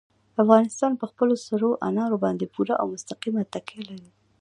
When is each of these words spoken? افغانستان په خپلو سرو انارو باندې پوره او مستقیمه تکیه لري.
افغانستان 0.43 0.91
په 0.99 1.05
خپلو 1.11 1.33
سرو 1.45 1.69
انارو 1.89 2.17
باندې 2.25 2.51
پوره 2.53 2.73
او 2.81 2.85
مستقیمه 2.93 3.43
تکیه 3.53 3.83
لري. 3.89 4.09